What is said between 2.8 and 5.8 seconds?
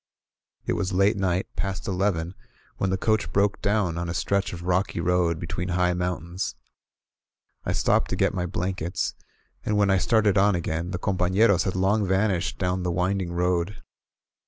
the coach broke down on a stretch of rocky road between